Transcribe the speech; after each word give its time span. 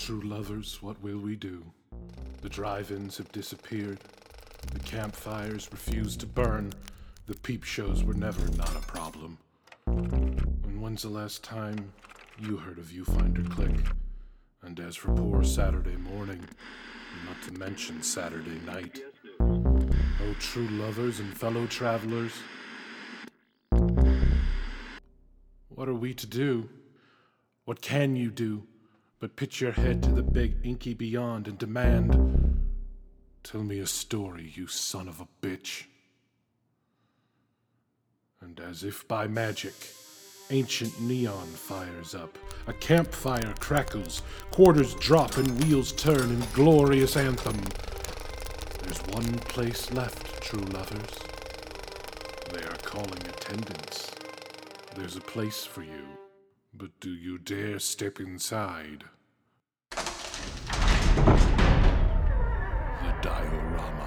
true 0.00 0.22
lovers, 0.22 0.78
what 0.80 1.00
will 1.02 1.18
we 1.18 1.36
do? 1.36 1.62
The 2.40 2.48
drive 2.48 2.90
ins 2.90 3.18
have 3.18 3.30
disappeared. 3.32 3.98
The 4.72 4.78
campfires 4.80 5.68
refuse 5.70 6.16
to 6.18 6.26
burn. 6.26 6.72
The 7.26 7.34
peep 7.34 7.64
shows 7.64 8.02
were 8.02 8.14
never 8.14 8.40
not 8.56 8.74
a 8.74 8.80
problem. 8.80 9.36
And 9.86 10.80
when's 10.80 11.02
the 11.02 11.10
last 11.10 11.44
time 11.44 11.92
you 12.38 12.56
heard 12.56 12.78
a 12.78 12.80
Viewfinder 12.80 13.48
Click? 13.50 13.76
And 14.62 14.80
as 14.80 14.96
for 14.96 15.14
poor 15.14 15.44
Saturday 15.44 15.96
morning, 15.96 16.46
not 17.26 17.42
to 17.42 17.58
mention 17.58 18.02
Saturday 18.02 18.58
night. 18.64 19.00
Oh, 19.38 20.34
true 20.38 20.68
lovers 20.68 21.20
and 21.20 21.36
fellow 21.36 21.66
travelers, 21.66 22.32
what 25.68 25.90
are 25.90 25.94
we 25.94 26.14
to 26.14 26.26
do? 26.26 26.70
What 27.66 27.82
can 27.82 28.16
you 28.16 28.30
do 28.30 28.66
but 29.20 29.36
pitch 29.36 29.60
your 29.60 29.72
head 29.72 30.02
to 30.02 30.10
the 30.10 30.22
big 30.22 30.56
inky 30.64 30.94
beyond 30.94 31.46
and 31.46 31.58
demand, 31.58 32.40
Tell 33.42 33.62
me 33.62 33.78
a 33.78 33.86
story, 33.86 34.52
you 34.54 34.66
son 34.66 35.08
of 35.08 35.20
a 35.20 35.28
bitch? 35.40 35.84
And 38.40 38.60
as 38.60 38.84
if 38.84 39.06
by 39.08 39.26
magic, 39.26 39.74
ancient 40.50 41.00
neon 41.00 41.46
fires 41.46 42.14
up. 42.14 42.38
A 42.66 42.72
campfire 42.74 43.54
crackles, 43.58 44.22
quarters 44.50 44.94
drop, 44.96 45.36
and 45.36 45.62
wheels 45.64 45.92
turn 45.92 46.30
in 46.30 46.42
glorious 46.52 47.16
anthem. 47.16 47.60
There's 48.82 49.00
one 49.14 49.38
place 49.40 49.90
left, 49.92 50.42
true 50.42 50.60
lovers. 50.60 51.18
They 52.52 52.62
are 52.62 52.78
calling 52.82 53.22
attendance. 53.28 54.10
There's 54.96 55.16
a 55.16 55.20
place 55.20 55.64
for 55.64 55.82
you, 55.82 56.04
but 56.80 56.98
do 56.98 57.10
you 57.10 57.36
dare 57.36 57.78
step 57.78 58.18
inside? 58.18 59.04
The 59.90 59.98
Die-O-Rama. 63.20 64.06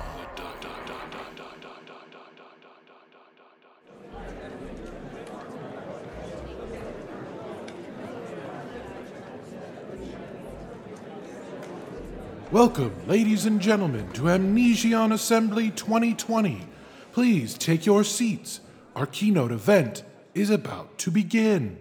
Welcome, 12.52 12.94
ladies 13.08 13.46
and 13.46 13.62
gentlemen, 13.62 14.12
to 14.14 14.30
Amnesion 14.30 15.12
Assembly 15.12 15.70
2020. 15.72 16.68
Please 17.12 17.56
take 17.56 17.86
your 17.86 18.04
seats. 18.04 18.62
Our 18.96 19.06
keynote 19.06 19.52
event 19.52 20.04
is 20.34 20.50
about 20.50 20.98
to 21.00 21.12
begin. 21.12 21.78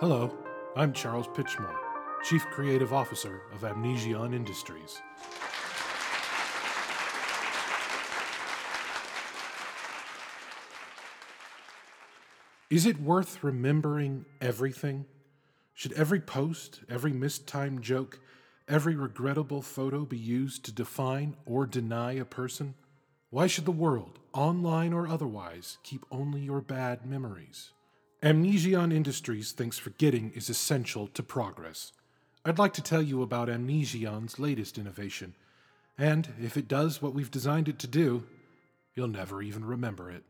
Hello, 0.00 0.34
I'm 0.76 0.94
Charles 0.94 1.28
Pitchmore, 1.28 1.76
Chief 2.24 2.46
Creative 2.46 2.90
Officer 2.90 3.42
of 3.52 3.64
Amnesion 3.64 4.32
Industries. 4.32 5.02
Is 12.70 12.86
it 12.86 12.98
worth 12.98 13.44
remembering 13.44 14.24
everything? 14.40 15.04
Should 15.74 15.92
every 15.92 16.20
post, 16.20 16.80
every 16.88 17.12
mistimed 17.12 17.82
joke, 17.82 18.20
every 18.66 18.96
regrettable 18.96 19.60
photo 19.60 20.06
be 20.06 20.16
used 20.16 20.64
to 20.64 20.72
define 20.72 21.36
or 21.44 21.66
deny 21.66 22.12
a 22.12 22.24
person? 22.24 22.72
Why 23.28 23.46
should 23.46 23.66
the 23.66 23.70
world, 23.70 24.18
online 24.32 24.94
or 24.94 25.06
otherwise, 25.06 25.76
keep 25.82 26.06
only 26.10 26.40
your 26.40 26.62
bad 26.62 27.04
memories? 27.04 27.72
Amnesion 28.22 28.92
Industries 28.92 29.52
thinks 29.52 29.78
forgetting 29.78 30.32
is 30.34 30.50
essential 30.50 31.06
to 31.08 31.22
progress. 31.22 31.92
I'd 32.44 32.58
like 32.58 32.74
to 32.74 32.82
tell 32.82 33.00
you 33.00 33.22
about 33.22 33.48
Amnesion's 33.48 34.38
latest 34.38 34.76
innovation, 34.76 35.34
and 35.96 36.28
if 36.38 36.58
it 36.58 36.68
does 36.68 37.00
what 37.00 37.14
we've 37.14 37.30
designed 37.30 37.66
it 37.68 37.78
to 37.78 37.86
do, 37.86 38.24
you'll 38.94 39.08
never 39.08 39.40
even 39.40 39.64
remember 39.64 40.10
it. 40.10 40.24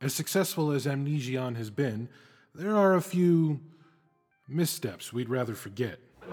As 0.00 0.14
successful 0.14 0.72
as 0.72 0.84
Amnesion 0.84 1.54
has 1.54 1.70
been, 1.70 2.08
there 2.52 2.76
are 2.76 2.96
a 2.96 3.00
few 3.00 3.60
missteps 4.48 5.12
we'd 5.12 5.28
rather 5.28 5.54
forget. 5.54 6.00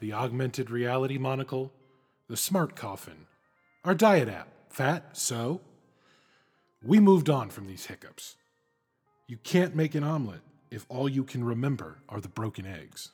the 0.00 0.12
augmented 0.12 0.70
reality 0.70 1.16
monocle, 1.16 1.72
the 2.28 2.36
smart 2.36 2.76
coffin, 2.76 3.26
our 3.82 3.94
diet 3.94 4.28
app, 4.28 4.48
Fat 4.68 5.16
So. 5.16 5.62
We 6.84 7.00
moved 7.00 7.30
on 7.30 7.50
from 7.50 7.66
these 7.66 7.86
hiccups. 7.86 8.36
You 9.26 9.38
can't 9.38 9.74
make 9.74 9.94
an 9.94 10.04
omelet 10.04 10.42
if 10.70 10.86
all 10.88 11.08
you 11.08 11.24
can 11.24 11.42
remember 11.42 11.98
are 12.08 12.20
the 12.20 12.28
broken 12.28 12.66
eggs. 12.66 13.10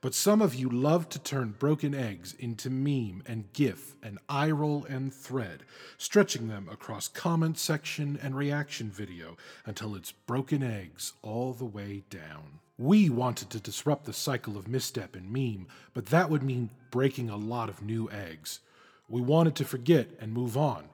But 0.00 0.14
some 0.14 0.42
of 0.42 0.54
you 0.54 0.68
love 0.68 1.08
to 1.10 1.18
turn 1.18 1.54
broken 1.58 1.94
eggs 1.94 2.34
into 2.38 2.68
meme 2.68 3.22
and 3.26 3.50
GIF 3.54 3.96
and 4.02 4.18
eye 4.28 4.50
roll 4.50 4.84
and 4.84 5.14
thread, 5.14 5.62
stretching 5.96 6.48
them 6.48 6.68
across 6.70 7.08
comment 7.08 7.58
section 7.58 8.18
and 8.22 8.36
reaction 8.36 8.90
video 8.90 9.38
until 9.64 9.94
it's 9.94 10.12
broken 10.12 10.62
eggs 10.62 11.14
all 11.22 11.54
the 11.54 11.64
way 11.64 12.02
down. 12.10 12.60
We 12.76 13.08
wanted 13.08 13.48
to 13.50 13.60
disrupt 13.60 14.04
the 14.04 14.12
cycle 14.12 14.58
of 14.58 14.68
misstep 14.68 15.16
and 15.16 15.32
meme, 15.32 15.68
but 15.94 16.06
that 16.06 16.28
would 16.28 16.42
mean 16.42 16.68
breaking 16.90 17.30
a 17.30 17.36
lot 17.36 17.70
of 17.70 17.80
new 17.80 18.10
eggs. 18.10 18.60
We 19.08 19.22
wanted 19.22 19.54
to 19.54 19.64
forget 19.64 20.10
and 20.20 20.34
move 20.34 20.54
on 20.54 20.84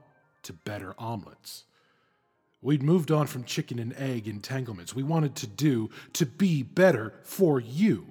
to 0.42 0.52
better 0.52 0.94
omelets. 0.98 1.64
We'd 2.62 2.82
moved 2.82 3.10
on 3.10 3.26
from 3.26 3.44
chicken 3.44 3.78
and 3.78 3.94
egg 3.94 4.28
entanglements. 4.28 4.94
We 4.94 5.02
wanted 5.02 5.34
to 5.36 5.46
do 5.46 5.90
to 6.14 6.26
be 6.26 6.62
better 6.62 7.14
for 7.22 7.58
you 7.58 8.10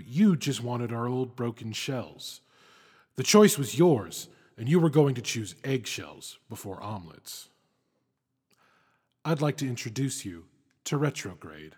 but 0.00 0.08
you 0.08 0.34
just 0.34 0.62
wanted 0.62 0.92
our 0.94 1.06
old 1.06 1.36
broken 1.36 1.72
shells. 1.72 2.40
The 3.16 3.22
choice 3.22 3.58
was 3.58 3.78
yours, 3.78 4.28
and 4.56 4.66
you 4.66 4.80
were 4.80 4.88
going 4.88 5.14
to 5.16 5.20
choose 5.20 5.54
eggshells 5.62 6.38
before 6.48 6.82
omelets. 6.82 7.50
I'd 9.26 9.42
like 9.42 9.58
to 9.58 9.68
introduce 9.68 10.24
you 10.24 10.46
to 10.84 10.96
Retrograde. 10.96 11.76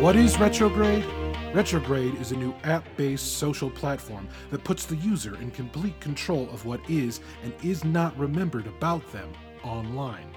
What 0.00 0.14
is 0.14 0.38
Retrograde? 0.38 1.06
Retrograde 1.54 2.16
is 2.16 2.30
a 2.30 2.36
new 2.36 2.54
app 2.64 2.84
based 2.98 3.38
social 3.38 3.70
platform 3.70 4.28
that 4.50 4.62
puts 4.62 4.84
the 4.84 4.96
user 4.96 5.36
in 5.36 5.50
complete 5.50 5.98
control 6.00 6.50
of 6.50 6.66
what 6.66 6.80
is 6.86 7.20
and 7.42 7.54
is 7.62 7.82
not 7.82 8.16
remembered 8.18 8.66
about 8.66 9.10
them 9.10 9.32
online. 9.64 10.28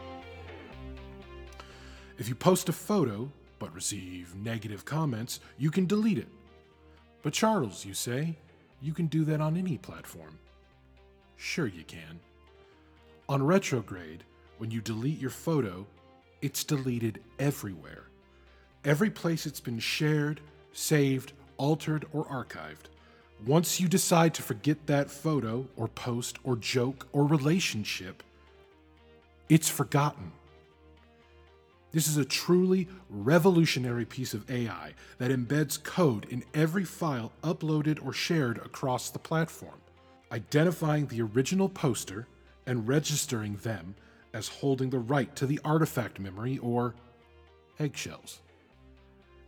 If 2.18 2.30
you 2.30 2.36
post 2.36 2.70
a 2.70 2.74
photo 2.74 3.30
but 3.60 3.76
receive 3.76 4.34
negative 4.36 4.86
comments, 4.86 5.42
you 5.58 5.72
can 5.72 5.86
delete 5.86 6.18
it. 6.18 6.30
But 7.22 7.34
Charles, 7.34 7.84
you 7.84 7.94
say, 7.94 8.38
you 8.82 8.94
can 8.94 9.08
do 9.08 9.26
that 9.26 9.42
on 9.42 9.58
any 9.58 9.78
platform. 9.78 10.40
Sure, 11.36 11.68
you 11.68 11.84
can. 11.84 12.22
On 13.28 13.44
Retrograde, 13.44 14.24
when 14.58 14.72
you 14.72 14.80
delete 14.80 15.20
your 15.20 15.30
photo, 15.30 15.86
it's 16.42 16.64
deleted 16.64 17.22
everywhere. 17.40 18.09
Every 18.86 19.10
place 19.10 19.46
it's 19.46 19.60
been 19.60 19.80
shared, 19.80 20.40
saved, 20.72 21.34
altered, 21.58 22.06
or 22.14 22.24
archived. 22.26 22.88
Once 23.46 23.80
you 23.80 23.90
decide 23.90 24.34
to 24.34 24.42
forget 24.42 24.88
that 24.88 25.12
photo, 25.12 25.68
or 25.76 25.90
post, 25.90 26.38
or 26.46 26.56
joke, 26.56 27.08
or 27.12 27.26
relationship, 27.26 28.24
it's 29.50 29.68
forgotten. 29.68 30.32
This 31.92 32.08
is 32.08 32.18
a 32.18 32.26
truly 32.26 32.88
revolutionary 33.10 34.06
piece 34.06 34.34
of 34.34 34.50
AI 34.50 34.94
that 35.18 35.32
embeds 35.32 35.82
code 35.82 36.26
in 36.30 36.44
every 36.54 36.86
file 36.86 37.34
uploaded 37.44 38.06
or 38.06 38.14
shared 38.14 38.60
across 38.60 39.10
the 39.10 39.20
platform, 39.20 39.82
identifying 40.32 41.08
the 41.08 41.22
original 41.22 41.68
poster 41.68 42.28
and 42.66 42.88
registering 42.88 43.56
them 43.58 43.96
as 44.34 44.48
holding 44.48 44.90
the 44.90 45.00
right 45.00 45.36
to 45.36 45.46
the 45.46 45.60
artifact 45.66 46.20
memory 46.20 46.60
or 46.60 46.94
eggshells 47.80 48.40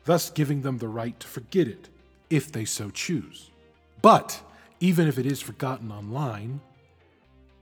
thus 0.06 0.30
giving 0.30 0.62
them 0.62 0.78
the 0.78 0.88
right 0.88 1.20
to 1.20 1.28
forget 1.28 1.68
it 1.68 1.90
if 2.30 2.52
they 2.52 2.66
so 2.66 2.90
choose. 2.90 3.52
But 4.02 4.42
even 4.80 5.08
if 5.08 5.20
it 5.20 5.26
is 5.26 5.42
forgotten 5.42 5.92
online, 5.92 6.60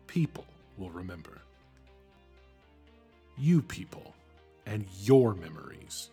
people 0.08 0.46
will 0.78 0.92
remember. 0.92 1.40
You 3.38 3.62
people 3.62 4.14
and 4.66 4.86
your 5.02 5.34
memories. 5.34 6.10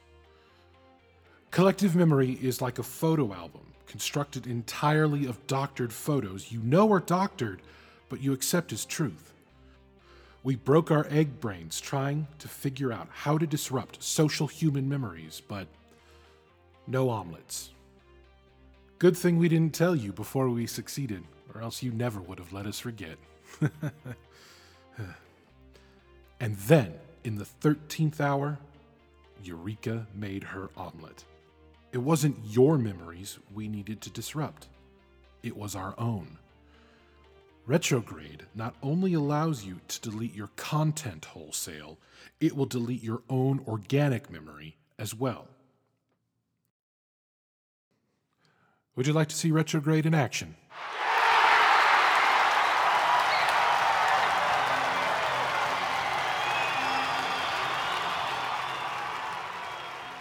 Collective 1.50 1.94
memory 1.94 2.38
is 2.42 2.60
like 2.60 2.78
a 2.78 2.82
photo 2.82 3.32
album 3.32 3.62
constructed 3.86 4.46
entirely 4.46 5.26
of 5.26 5.46
doctored 5.46 5.92
photos 5.92 6.50
you 6.50 6.60
know 6.60 6.92
are 6.92 7.00
doctored, 7.00 7.62
but 8.08 8.20
you 8.20 8.32
accept 8.32 8.72
as 8.72 8.84
truth. 8.84 9.32
We 10.42 10.56
broke 10.56 10.90
our 10.90 11.06
egg 11.10 11.40
brains 11.40 11.80
trying 11.80 12.26
to 12.38 12.48
figure 12.48 12.92
out 12.92 13.08
how 13.10 13.38
to 13.38 13.46
disrupt 13.46 14.02
social 14.02 14.46
human 14.46 14.88
memories, 14.88 15.40
but 15.46 15.66
no 16.86 17.10
omelets. 17.10 17.70
Good 18.98 19.16
thing 19.16 19.38
we 19.38 19.48
didn't 19.48 19.74
tell 19.74 19.94
you 19.94 20.12
before 20.12 20.48
we 20.48 20.66
succeeded, 20.66 21.22
or 21.54 21.60
else 21.60 21.82
you 21.82 21.92
never 21.92 22.20
would 22.20 22.38
have 22.38 22.52
let 22.52 22.66
us 22.66 22.78
forget. 22.78 23.18
and 26.40 26.56
then, 26.56 26.94
in 27.24 27.36
the 27.36 27.46
13th 27.60 28.20
hour, 28.20 28.58
Eureka 29.42 30.06
made 30.14 30.44
her 30.44 30.70
omelet. 30.76 31.24
It 31.92 31.98
wasn't 31.98 32.38
your 32.44 32.78
memories 32.78 33.38
we 33.54 33.68
needed 33.68 34.00
to 34.02 34.10
disrupt, 34.10 34.68
it 35.42 35.56
was 35.56 35.76
our 35.76 35.94
own. 35.98 36.38
Retrograde 37.66 38.44
not 38.54 38.76
only 38.82 39.14
allows 39.14 39.64
you 39.64 39.80
to 39.88 40.00
delete 40.00 40.34
your 40.34 40.50
content 40.56 41.24
wholesale, 41.24 41.98
it 42.40 42.56
will 42.56 42.66
delete 42.66 43.02
your 43.02 43.22
own 43.28 43.60
organic 43.66 44.30
memory 44.30 44.76
as 44.98 45.14
well. 45.14 45.48
Would 48.96 49.06
you 49.06 49.12
like 49.12 49.28
to 49.28 49.36
see 49.36 49.50
retrograde 49.50 50.06
in 50.06 50.14
action? 50.14 50.56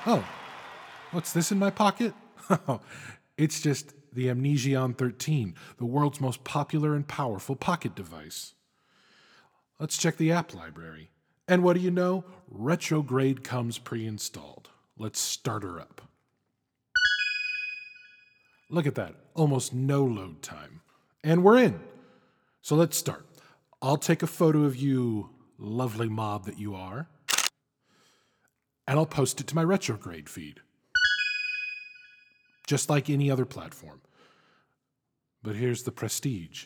Oh, 0.08 0.24
what's 1.12 1.34
this 1.34 1.52
in 1.52 1.60
my 1.60 1.70
pocket? 1.70 2.14
Oh, 2.68 2.80
it's 3.40 3.60
just 3.60 3.96
the 4.14 4.30
Amnesion 4.30 4.94
13, 4.94 5.56
the 5.78 5.86
world's 5.86 6.22
most 6.22 6.44
popular 6.44 6.94
and 6.94 7.08
powerful 7.08 7.56
pocket 7.56 7.96
device. 7.96 8.54
Let's 9.80 9.98
check 9.98 10.18
the 10.18 10.32
app 10.32 10.54
library. 10.54 11.10
And 11.48 11.64
what 11.64 11.74
do 11.74 11.80
you 11.80 11.90
know? 11.90 12.24
Retrograde 12.48 13.44
comes 13.44 13.80
pre 13.80 14.06
installed. 14.06 14.70
Let's 14.96 15.20
start 15.20 15.64
her 15.64 15.80
up. 15.80 16.04
Look 18.70 18.88
at 18.88 18.96
that, 18.96 19.16
almost 19.36 19.74
no 19.74 20.04
load 20.04 20.42
time. 20.42 20.82
And 21.24 21.44
we're 21.44 21.58
in. 21.58 21.80
So 22.62 22.76
let's 22.76 22.98
start. 22.98 23.26
I'll 23.82 23.98
take 23.98 24.24
a 24.24 24.28
photo 24.28 24.64
of 24.64 24.76
you, 24.76 25.30
lovely 25.60 26.10
mob 26.10 26.46
that 26.46 26.58
you 26.58 26.74
are, 26.74 27.08
and 28.88 28.98
I'll 28.98 29.06
post 29.06 29.40
it 29.40 29.48
to 29.48 29.56
my 29.56 29.64
retrograde 29.64 30.30
feed. 30.30 30.62
Just 32.68 32.90
like 32.90 33.10
any 33.10 33.30
other 33.30 33.46
platform. 33.46 34.02
But 35.44 35.56
here's 35.56 35.84
the 35.84 35.92
prestige. 35.92 36.66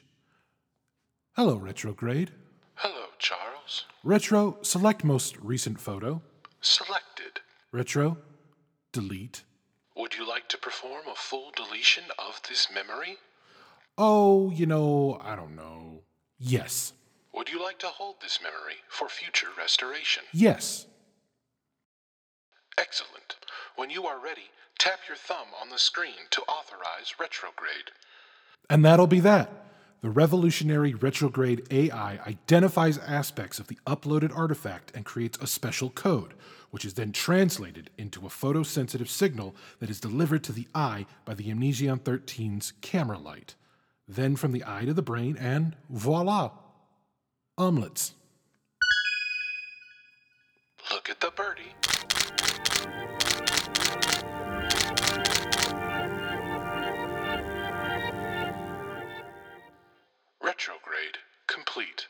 Hello, 1.35 1.57
retrograde. 1.57 2.31
Hello, 2.75 3.07
Charles. 3.17 3.85
Retro, 4.03 4.57
select 4.61 5.03
most 5.03 5.37
recent 5.37 5.79
photo. 5.79 6.21
Selected. 6.61 7.41
Retro, 7.73 8.17
delete. 8.93 9.43
Would 9.99 10.15
you 10.15 10.25
like 10.25 10.47
to 10.47 10.57
perform 10.57 11.07
a 11.11 11.15
full 11.15 11.51
deletion 11.51 12.05
of 12.17 12.39
this 12.47 12.69
memory? 12.73 13.17
Oh, 13.97 14.49
you 14.49 14.65
know, 14.65 15.19
I 15.21 15.35
don't 15.35 15.57
know. 15.57 16.03
Yes. 16.37 16.93
Would 17.33 17.49
you 17.49 17.61
like 17.61 17.79
to 17.79 17.87
hold 17.87 18.15
this 18.21 18.39
memory 18.41 18.77
for 18.87 19.09
future 19.09 19.49
restoration? 19.57 20.23
Yes. 20.31 20.85
Excellent. 22.77 23.35
When 23.75 23.89
you 23.89 24.05
are 24.05 24.23
ready, 24.23 24.51
tap 24.79 24.99
your 25.05 25.17
thumb 25.17 25.47
on 25.61 25.69
the 25.69 25.77
screen 25.77 26.29
to 26.31 26.43
authorize 26.43 27.15
retrograde. 27.19 27.91
And 28.69 28.85
that'll 28.85 29.05
be 29.05 29.19
that. 29.19 29.51
The 30.01 30.09
revolutionary 30.09 30.93
retrograde 30.93 31.67
AI 31.71 32.19
identifies 32.25 32.97
aspects 32.99 33.59
of 33.59 33.67
the 33.67 33.77
uploaded 33.85 34.33
artifact 34.33 34.93
and 34.95 35.03
creates 35.03 35.37
a 35.39 35.47
special 35.47 35.89
code, 35.89 36.35
which 36.71 36.85
is 36.85 36.93
then 36.93 37.11
translated 37.11 37.89
into 37.97 38.25
a 38.25 38.29
photosensitive 38.29 39.07
signal 39.07 39.55
that 39.79 39.89
is 39.89 39.99
delivered 39.99 40.43
to 40.43 40.51
the 40.51 40.67
eye 40.73 41.05
by 41.25 41.33
the 41.33 41.49
Amnesion 41.49 41.99
13's 41.99 42.73
camera 42.81 43.17
light. 43.17 43.55
Then 44.07 44.35
from 44.35 44.51
the 44.51 44.63
eye 44.65 44.85
to 44.85 44.93
the 44.93 45.01
brain, 45.01 45.37
and 45.39 45.75
voila! 45.89 46.51
Omelets. 47.57 48.13
Look 50.91 51.09
at 51.09 51.19
the 51.19 51.31
birdie. 51.35 51.75
Retrograde 60.41 61.17
complete. 61.47 62.07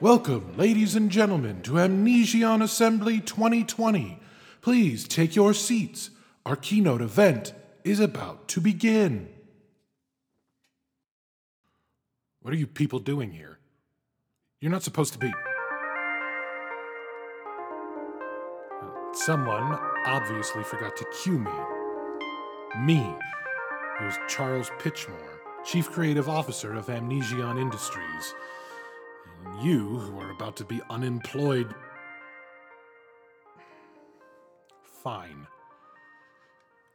Welcome, 0.00 0.56
ladies 0.56 0.94
and 0.94 1.10
gentlemen, 1.10 1.60
to 1.62 1.80
Amnesion 1.80 2.62
Assembly 2.62 3.18
2020. 3.18 4.20
Please 4.60 5.08
take 5.08 5.34
your 5.34 5.52
seats. 5.52 6.10
Our 6.46 6.54
keynote 6.54 7.02
event 7.02 7.52
is 7.82 7.98
about 7.98 8.46
to 8.50 8.60
begin. 8.60 9.28
What 12.42 12.54
are 12.54 12.56
you 12.56 12.68
people 12.68 13.00
doing 13.00 13.32
here? 13.32 13.58
You're 14.60 14.70
not 14.70 14.84
supposed 14.84 15.14
to 15.14 15.18
be. 15.18 15.32
Someone 19.14 19.80
obviously 20.06 20.62
forgot 20.62 20.96
to 20.96 21.06
cue 21.24 21.40
me. 21.40 21.50
Me, 22.84 23.16
It 24.00 24.04
was 24.04 24.14
Charles 24.28 24.70
Pitchmore, 24.78 25.38
Chief 25.64 25.90
Creative 25.90 26.28
Officer 26.28 26.74
of 26.74 26.88
Amnesion 26.88 27.58
Industries. 27.58 28.34
You, 29.62 29.98
who 29.98 30.20
are 30.20 30.30
about 30.30 30.56
to 30.56 30.64
be 30.64 30.80
unemployed. 30.88 31.74
Fine. 35.02 35.46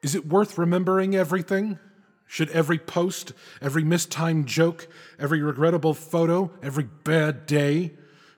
Is 0.02 0.16
it 0.16 0.28
worth 0.28 0.58
remembering 0.58 1.16
everything? 1.16 1.80
Should 2.28 2.50
every 2.50 2.80
post, 2.80 3.34
every 3.62 3.84
mistimed 3.84 4.48
joke, 4.48 4.88
every 5.20 5.42
regrettable 5.42 5.94
photo, 5.94 6.52
every 6.62 6.86
bad 7.04 7.46
day 7.46 7.92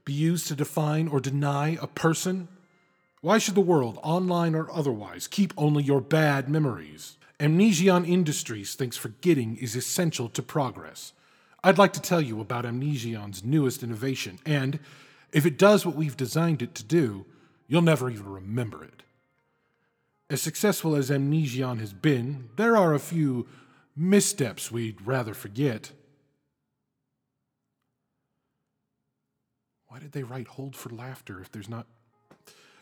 be 0.04 0.14
used 0.14 0.48
to 0.48 0.56
define 0.56 1.08
or 1.08 1.20
deny 1.20 1.78
a 1.82 1.88
person? 1.88 2.48
Why 3.22 3.38
should 3.38 3.56
the 3.56 3.62
world, 3.62 4.00
online 4.04 4.54
or 4.54 4.72
otherwise, 4.72 5.28
keep 5.28 5.54
only 5.58 5.84
your 5.84 6.02
bad 6.02 6.50
memories? 6.50 7.18
Amnesion 7.40 8.06
Industries 8.06 8.76
thinks 8.76 8.98
forgetting 8.98 9.58
is 9.58 9.76
essential 9.76 10.30
to 10.30 10.44
progress. 10.44 11.14
I'd 11.66 11.80
like 11.80 11.94
to 11.94 12.00
tell 12.00 12.22
you 12.22 12.42
about 12.42 12.64
Amnesion's 12.64 13.44
newest 13.44 13.82
innovation, 13.82 14.38
and 14.46 14.78
if 15.32 15.48
it 15.48 15.58
does 15.58 15.84
what 15.84 15.96
we've 15.96 16.16
designed 16.16 16.62
it 16.62 16.76
to 16.76 16.84
do, 16.84 17.26
you'll 17.68 17.82
never 17.82 18.08
even 18.08 18.32
remember 18.32 18.84
it. 18.84 19.02
As 20.30 20.44
successful 20.44 20.96
as 20.96 21.10
Amnesion 21.10 21.80
has 21.80 21.92
been, 21.92 22.50
there 22.56 22.78
are 22.78 22.94
a 22.94 23.00
few 23.00 23.48
missteps 23.96 24.72
we'd 24.72 25.08
rather 25.08 25.34
forget. 25.34 25.92
Why 29.88 29.98
did 29.98 30.12
they 30.12 30.22
write 30.22 30.50
hold 30.50 30.76
for 30.76 30.90
laughter 30.90 31.42
if 31.42 31.52
there's 31.52 31.68
not 31.68 31.88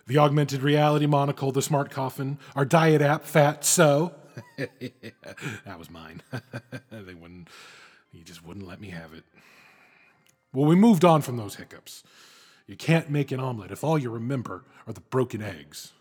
the 0.07 0.17
augmented 0.17 0.61
reality 0.61 1.05
monocle, 1.05 1.53
the 1.53 1.61
smart 1.61 1.89
coffin, 1.89 2.37
our 2.53 2.65
diet 2.65 3.01
app, 3.01 3.23
Fat 3.23 3.63
So. 3.63 4.13
that 4.57 5.79
was 5.79 5.89
mine. 5.89 6.21
they 6.91 7.13
wouldn't, 7.13 7.47
he 8.13 8.23
just 8.23 8.45
wouldn't 8.45 8.67
let 8.67 8.79
me 8.79 8.89
have 8.89 9.13
it. 9.13 9.23
Well, 10.53 10.65
we 10.65 10.75
moved 10.75 11.03
on 11.03 11.21
from 11.21 11.37
those 11.37 11.55
hiccups. 11.55 12.03
You 12.67 12.77
can't 12.77 13.09
make 13.09 13.31
an 13.31 13.39
omelet 13.39 13.71
if 13.71 13.83
all 13.83 13.97
you 13.97 14.09
remember 14.09 14.63
are 14.87 14.93
the 14.93 15.01
broken 15.01 15.41
eggs. 15.41 15.91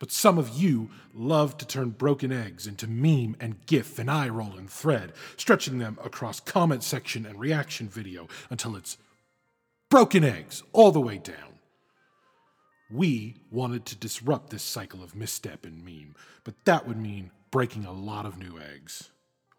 But 0.00 0.10
some 0.10 0.38
of 0.38 0.48
you 0.48 0.90
love 1.14 1.56
to 1.58 1.66
turn 1.66 1.90
broken 1.90 2.32
eggs 2.32 2.66
into 2.66 2.88
meme 2.88 3.36
and 3.38 3.64
GIF 3.66 3.98
and 3.98 4.10
eye 4.10 4.28
roll 4.28 4.56
and 4.56 4.68
thread, 4.68 5.12
stretching 5.36 5.78
them 5.78 5.98
across 6.02 6.40
comment 6.40 6.82
section 6.82 7.24
and 7.24 7.38
reaction 7.38 7.88
video 7.88 8.26
until 8.50 8.74
it's 8.74 8.98
broken 9.90 10.24
eggs 10.24 10.62
all 10.72 10.90
the 10.90 11.00
way 11.00 11.18
down. 11.18 11.58
We 12.90 13.36
wanted 13.50 13.86
to 13.86 13.96
disrupt 13.96 14.50
this 14.50 14.62
cycle 14.62 15.02
of 15.02 15.14
misstep 15.14 15.64
and 15.64 15.84
meme, 15.84 16.16
but 16.42 16.64
that 16.64 16.86
would 16.88 16.98
mean 16.98 17.30
breaking 17.50 17.84
a 17.84 17.92
lot 17.92 18.26
of 18.26 18.38
new 18.38 18.58
eggs. 18.58 19.10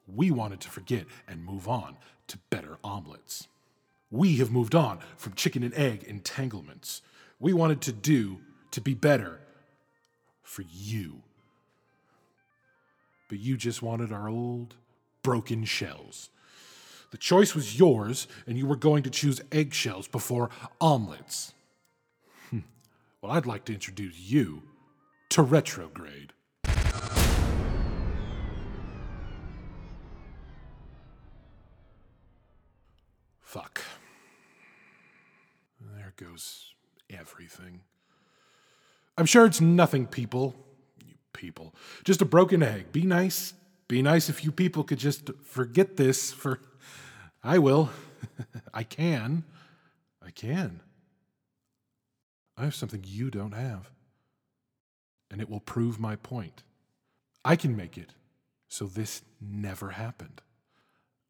We 0.08 0.32
wanted 0.32 0.60
to 0.62 0.70
forget 0.70 1.06
and 1.28 1.44
move 1.44 1.68
on 1.68 1.98
to 2.28 2.38
better 2.50 2.78
omelets. 2.84 3.48
We 4.12 4.38
have 4.38 4.52
moved 4.52 4.76
on 4.76 5.00
from 5.18 5.34
chicken 5.34 5.64
and 5.64 5.74
egg 5.74 6.04
entanglements. 6.04 7.02
We 7.40 7.54
wanted 7.54 7.82
to 7.82 7.92
do 7.92 8.40
to 8.72 8.82
be 8.82 8.94
better 8.94 9.40
for 10.44 10.64
you. 10.72 11.22
But 13.30 13.40
you 13.40 13.58
just 13.58 13.82
wanted 13.82 14.12
our 14.12 14.30
old 14.30 14.76
broken 15.24 15.66
shells. 15.66 16.30
The 17.12 17.18
choice 17.18 17.56
was 17.56 17.80
yours, 17.80 18.28
and 18.46 18.58
you 18.58 18.68
were 18.68 18.76
going 18.76 19.04
to 19.04 19.10
choose 19.10 19.42
eggshells 19.52 20.08
before 20.08 20.50
omelets. 20.80 21.54
Well, 23.22 23.32
I'd 23.32 23.48
like 23.48 23.66
to 23.66 23.74
introduce 23.74 24.20
you 24.20 24.62
to 25.30 25.42
retrograde. 25.42 26.34
Fuck. 33.56 33.82
There 35.80 36.14
goes 36.18 36.74
everything. 37.10 37.84
I'm 39.18 39.26
sure 39.26 39.46
it's 39.46 39.62
nothing, 39.62 40.08
people. 40.08 40.54
You 41.00 41.14
people. 41.32 41.74
Just 42.04 42.22
a 42.22 42.26
broken 42.26 42.62
egg. 42.62 42.92
Be 42.92 43.04
nice. 43.04 43.54
Be 43.88 44.02
nice 44.02 44.28
if 44.28 44.44
you 44.44 44.52
people 44.52 44.84
could 44.84 45.00
just 45.00 45.32
forget 45.46 45.96
this 45.96 46.34
for. 46.34 46.60
I 47.46 47.60
will. 47.60 47.92
I 48.74 48.84
can. 48.84 49.46
I 50.22 50.32
can. 50.32 50.82
I 52.58 52.66
have 52.66 52.76
something 52.76 53.06
you 53.06 53.32
don't 53.32 53.54
have. 53.54 53.90
And 55.32 55.40
it 55.40 55.50
will 55.50 55.62
prove 55.62 55.98
my 55.98 56.18
point. 56.18 56.64
I 57.46 57.56
can 57.56 57.78
make 57.78 57.98
it 57.98 58.10
so 58.68 58.84
this 58.86 59.22
never 59.40 59.92
happened. 59.92 60.42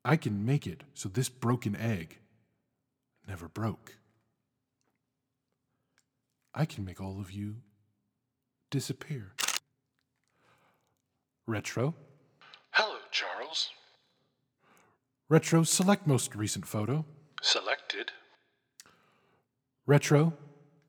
I 0.07 0.17
can 0.17 0.45
make 0.45 0.67
it 0.67 0.83
so 0.93 1.09
this 1.09 1.29
broken 1.29 1.75
egg 1.75 2.19
never 3.27 3.47
broke. 3.47 3.97
I 6.53 6.65
can 6.65 6.85
make 6.85 7.01
all 7.01 7.19
of 7.19 7.31
you 7.31 7.55
disappear. 8.69 9.33
Retro. 11.47 11.95
Hello, 12.69 12.97
Charles. 13.09 13.71
Retro, 15.27 15.63
select 15.63 16.05
most 16.05 16.35
recent 16.35 16.67
photo. 16.67 17.03
Selected. 17.41 18.12
Retro, 19.88 20.33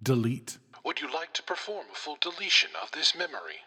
delete. 0.03 0.59
Would 0.85 1.01
you 1.01 1.11
like 1.13 1.33
to 1.35 1.43
perform 1.43 1.87
a 1.91 1.97
full 1.97 2.19
deletion 2.21 2.71
of 2.83 2.91
this 2.93 3.17
memory? 3.17 3.61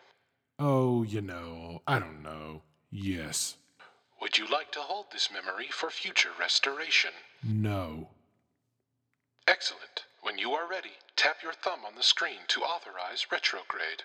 Oh, 0.60 1.02
you 1.02 1.22
know, 1.22 1.82
I 1.88 1.98
don't 1.98 2.22
know. 2.22 2.62
Yes. 2.92 3.58
Would 4.22 4.38
you 4.38 4.48
like 4.52 4.72
to 4.74 4.80
hold 4.80 5.06
this 5.12 5.30
memory 5.32 5.68
for 5.72 5.90
future 5.90 6.30
restoration? 6.40 7.12
No. 7.44 8.10
Excellent. 9.48 10.06
When 10.22 10.38
you 10.38 10.52
are 10.52 10.70
ready, 10.70 10.92
tap 11.16 11.38
your 11.42 11.54
thumb 11.54 11.80
on 11.88 11.96
the 11.96 12.04
screen 12.04 12.40
to 12.50 12.62
authorize 12.62 13.28
retrograde. 13.32 14.04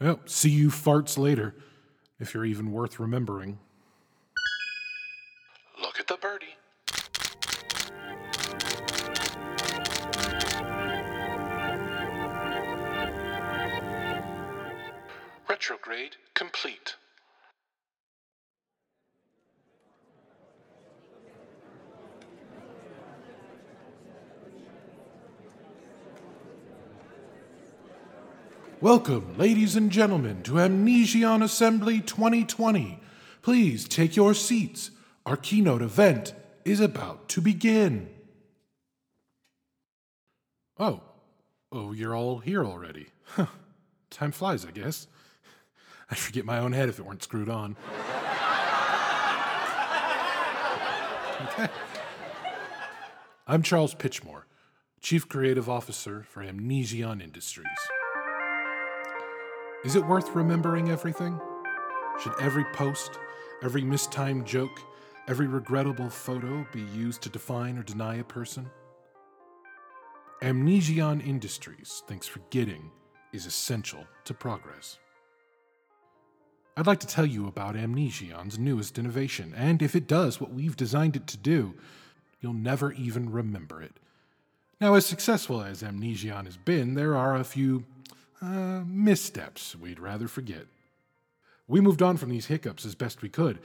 Well, 0.00 0.20
see 0.26 0.50
you 0.50 0.68
farts 0.68 1.18
later, 1.18 1.54
if 2.20 2.32
you're 2.32 2.44
even 2.44 2.72
worth 2.72 3.00
remembering. 3.00 3.58
Look 5.80 5.98
at 5.98 6.06
the 6.06 6.16
birdie. 6.16 6.56
Retrograde 15.48 16.16
complete. 16.34 16.96
Welcome, 28.82 29.38
ladies 29.38 29.76
and 29.76 29.92
gentlemen, 29.92 30.42
to 30.42 30.58
Amnesion 30.58 31.40
Assembly 31.40 32.00
2020. 32.00 32.98
Please 33.40 33.86
take 33.86 34.16
your 34.16 34.34
seats. 34.34 34.90
Our 35.24 35.36
keynote 35.36 35.82
event 35.82 36.34
is 36.64 36.80
about 36.80 37.28
to 37.28 37.40
begin. 37.40 38.10
Oh, 40.80 41.00
oh, 41.70 41.92
you're 41.92 42.16
all 42.16 42.38
here 42.38 42.64
already. 42.64 43.06
Huh. 43.22 43.46
Time 44.10 44.32
flies, 44.32 44.66
I 44.66 44.72
guess. 44.72 45.06
I'd 46.10 46.18
forget 46.18 46.44
my 46.44 46.58
own 46.58 46.72
head 46.72 46.88
if 46.88 46.98
it 46.98 47.06
weren't 47.06 47.22
screwed 47.22 47.48
on. 47.48 47.76
okay. 51.42 51.68
I'm 53.46 53.62
Charles 53.62 53.94
Pitchmore, 53.94 54.42
Chief 55.00 55.28
Creative 55.28 55.70
Officer 55.70 56.24
for 56.28 56.42
Amnesion 56.42 57.20
Industries. 57.20 57.68
Is 59.84 59.96
it 59.96 60.06
worth 60.06 60.36
remembering 60.36 60.90
everything? 60.90 61.40
Should 62.22 62.34
every 62.40 62.64
post, 62.66 63.18
every 63.64 63.82
mistimed 63.82 64.46
joke, 64.46 64.80
every 65.26 65.48
regrettable 65.48 66.08
photo 66.08 66.64
be 66.72 66.82
used 66.82 67.20
to 67.22 67.28
define 67.28 67.76
or 67.76 67.82
deny 67.82 68.16
a 68.16 68.24
person? 68.24 68.70
Amnesion 70.40 71.20
Industries 71.20 72.04
thinks 72.06 72.28
forgetting 72.28 72.92
is 73.32 73.44
essential 73.44 74.06
to 74.24 74.32
progress. 74.32 75.00
I'd 76.76 76.86
like 76.86 77.00
to 77.00 77.06
tell 77.08 77.26
you 77.26 77.48
about 77.48 77.74
Amnesion's 77.74 78.60
newest 78.60 79.00
innovation, 79.00 79.52
and 79.56 79.82
if 79.82 79.96
it 79.96 80.06
does 80.06 80.40
what 80.40 80.52
we've 80.52 80.76
designed 80.76 81.16
it 81.16 81.26
to 81.26 81.36
do, 81.36 81.74
you'll 82.40 82.52
never 82.52 82.92
even 82.92 83.32
remember 83.32 83.82
it. 83.82 83.98
Now, 84.80 84.94
as 84.94 85.06
successful 85.06 85.60
as 85.60 85.82
Amnesion 85.82 86.44
has 86.44 86.56
been, 86.56 86.94
there 86.94 87.16
are 87.16 87.34
a 87.34 87.44
few 87.44 87.84
uh, 88.42 88.82
missteps 88.86 89.76
we'd 89.76 90.00
rather 90.00 90.26
forget. 90.26 90.66
We 91.68 91.80
moved 91.80 92.02
on 92.02 92.16
from 92.16 92.30
these 92.30 92.46
hiccups 92.46 92.84
as 92.84 92.94
best 92.94 93.22
we 93.22 93.28
could. 93.28 93.60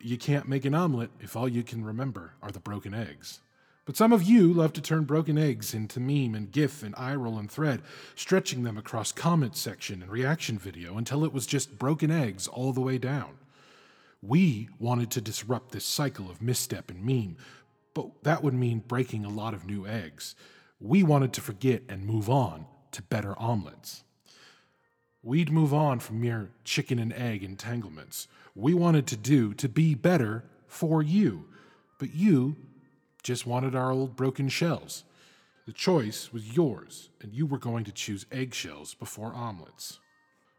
You 0.00 0.18
can't 0.18 0.48
make 0.48 0.64
an 0.64 0.74
omelet 0.74 1.10
if 1.20 1.34
all 1.34 1.48
you 1.48 1.62
can 1.62 1.84
remember 1.84 2.34
are 2.42 2.50
the 2.50 2.60
broken 2.60 2.92
eggs. 2.92 3.40
But 3.86 3.96
some 3.96 4.12
of 4.12 4.22
you 4.22 4.52
love 4.52 4.72
to 4.74 4.82
turn 4.82 5.04
broken 5.04 5.36
eggs 5.36 5.74
into 5.74 6.00
meme 6.00 6.34
and 6.34 6.52
GIF 6.52 6.82
and 6.82 6.94
eye 6.96 7.14
roll 7.14 7.38
and 7.38 7.50
thread, 7.50 7.82
stretching 8.14 8.62
them 8.62 8.78
across 8.78 9.12
comment 9.12 9.56
section 9.56 10.02
and 10.02 10.10
reaction 10.10 10.58
video 10.58 10.96
until 10.96 11.24
it 11.24 11.32
was 11.32 11.46
just 11.46 11.78
broken 11.78 12.10
eggs 12.10 12.46
all 12.46 12.72
the 12.72 12.80
way 12.80 12.98
down. 12.98 13.38
We 14.22 14.68
wanted 14.78 15.10
to 15.12 15.20
disrupt 15.20 15.72
this 15.72 15.84
cycle 15.84 16.30
of 16.30 16.40
misstep 16.40 16.90
and 16.90 17.04
meme, 17.04 17.36
but 17.92 18.22
that 18.22 18.42
would 18.42 18.54
mean 18.54 18.84
breaking 18.86 19.24
a 19.24 19.30
lot 19.30 19.52
of 19.52 19.66
new 19.66 19.86
eggs. 19.86 20.34
We 20.80 21.02
wanted 21.02 21.34
to 21.34 21.40
forget 21.42 21.82
and 21.88 22.06
move 22.06 22.30
on 22.30 22.66
to 22.94 23.02
better 23.02 23.38
omelets. 23.38 24.04
We'd 25.22 25.50
move 25.50 25.72
on 25.72 26.00
from 26.00 26.20
mere 26.20 26.50
chicken 26.64 26.98
and 26.98 27.12
egg 27.12 27.42
entanglements. 27.42 28.28
We 28.54 28.74
wanted 28.74 29.06
to 29.08 29.16
do 29.16 29.54
to 29.54 29.68
be 29.68 29.94
better 29.94 30.44
for 30.66 31.02
you, 31.02 31.46
but 31.98 32.14
you 32.14 32.56
just 33.22 33.46
wanted 33.46 33.74
our 33.74 33.90
old 33.90 34.16
broken 34.16 34.48
shells. 34.48 35.04
The 35.66 35.72
choice 35.72 36.32
was 36.32 36.54
yours, 36.54 37.08
and 37.22 37.32
you 37.32 37.46
were 37.46 37.58
going 37.58 37.84
to 37.84 37.92
choose 37.92 38.26
eggshells 38.30 38.94
before 38.94 39.32
omelets. 39.34 39.98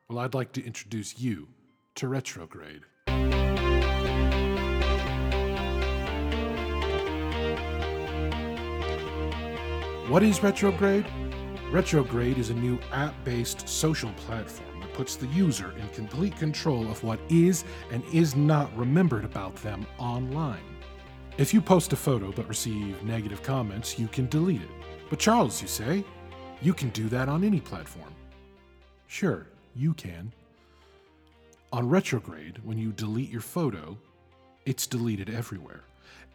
Well, 0.10 0.20
I'd 0.20 0.34
like 0.34 0.52
to 0.54 0.66
introduce 0.66 1.20
you 1.20 1.48
to 1.96 2.08
retrograde. 2.08 2.82
What 10.10 10.24
is 10.24 10.42
retrograde? 10.42 11.06
Retrograde 11.76 12.38
is 12.38 12.52
a 12.52 12.54
new 12.54 12.80
app 12.94 13.14
based 13.26 13.68
social 13.68 14.10
platform 14.14 14.80
that 14.80 14.94
puts 14.94 15.18
the 15.18 15.28
user 15.28 15.74
in 15.78 15.86
complete 15.90 16.34
control 16.38 16.90
of 16.90 17.04
what 17.04 17.20
is 17.28 17.66
and 17.92 18.02
is 18.14 18.34
not 18.34 18.74
remembered 18.78 19.26
about 19.26 19.54
them 19.58 19.86
online. 19.98 20.64
If 21.38 21.54
you 21.54 21.60
post 21.60 21.92
a 21.92 21.98
photo 21.98 22.32
but 22.32 22.48
receive 22.48 23.04
negative 23.04 23.44
comments, 23.44 24.00
you 24.00 24.08
can 24.08 24.30
delete 24.30 24.62
it. 24.62 24.70
But 25.10 25.20
Charles, 25.20 25.62
you 25.62 25.68
say, 25.68 26.06
you 26.62 26.74
can 26.74 26.92
do 26.92 27.10
that 27.10 27.28
on 27.28 27.44
any 27.44 27.60
platform. 27.60 28.16
Sure, 29.08 29.46
you 29.76 29.94
can. 29.96 30.32
On 31.74 31.90
retrograde, 31.90 32.58
when 32.64 32.78
you 32.78 32.94
delete 32.94 33.30
your 33.30 33.42
photo, 33.42 33.98
it's 34.66 34.88
deleted 34.88 35.30
everywhere. 35.30 35.84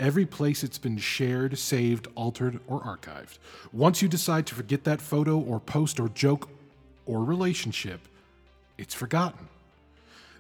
Every 0.00 0.24
place 0.24 0.64
it's 0.64 0.78
been 0.78 0.96
shared, 0.96 1.58
saved, 1.58 2.08
altered, 2.14 2.58
or 2.66 2.80
archived. 2.80 3.36
Once 3.70 4.00
you 4.00 4.08
decide 4.08 4.46
to 4.46 4.54
forget 4.54 4.84
that 4.84 5.02
photo 5.02 5.38
or 5.38 5.60
post 5.60 6.00
or 6.00 6.08
joke 6.08 6.48
or 7.04 7.22
relationship, 7.22 8.00
it's 8.78 8.94
forgotten. 8.94 9.48